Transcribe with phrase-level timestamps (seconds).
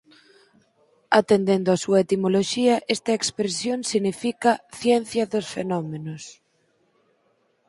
[1.19, 6.23] Atendendo á súa etimoloxía esta expresión significa "ciencia dos fenómenos".